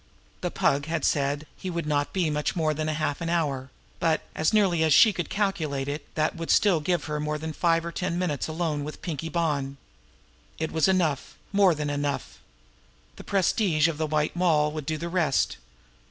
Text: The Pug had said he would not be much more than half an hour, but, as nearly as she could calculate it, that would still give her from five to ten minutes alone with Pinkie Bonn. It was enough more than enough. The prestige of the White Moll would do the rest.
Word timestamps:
The 0.41 0.49
Pug 0.49 0.87
had 0.87 1.05
said 1.05 1.45
he 1.55 1.69
would 1.69 1.85
not 1.85 2.11
be 2.11 2.31
much 2.31 2.55
more 2.55 2.73
than 2.73 2.87
half 2.87 3.21
an 3.21 3.29
hour, 3.29 3.69
but, 3.99 4.23
as 4.33 4.51
nearly 4.51 4.83
as 4.83 4.95
she 4.95 5.13
could 5.13 5.29
calculate 5.29 5.87
it, 5.87 6.07
that 6.15 6.35
would 6.35 6.49
still 6.49 6.79
give 6.79 7.03
her 7.03 7.21
from 7.23 7.53
five 7.53 7.83
to 7.83 7.91
ten 7.91 8.17
minutes 8.17 8.47
alone 8.47 8.83
with 8.83 9.03
Pinkie 9.03 9.29
Bonn. 9.29 9.77
It 10.57 10.71
was 10.71 10.87
enough 10.87 11.35
more 11.53 11.75
than 11.75 11.91
enough. 11.91 12.39
The 13.17 13.23
prestige 13.23 13.87
of 13.87 13.99
the 13.99 14.07
White 14.07 14.35
Moll 14.35 14.71
would 14.71 14.87
do 14.87 14.97
the 14.97 15.07
rest. 15.07 15.57